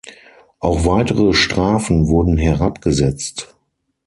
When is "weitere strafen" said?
0.87-2.07